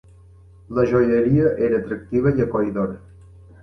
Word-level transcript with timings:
La 0.77 0.85
joieria 0.93 1.53
era 1.69 1.81
atractiva 1.83 2.35
i 2.43 2.49
acollidora. 2.49 3.01